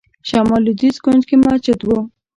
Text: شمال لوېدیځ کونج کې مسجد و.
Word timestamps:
شمال 0.29 0.61
لوېدیځ 0.65 0.95
کونج 1.03 1.21
کې 1.29 1.35
مسجد 1.45 1.79
و. 1.85 1.89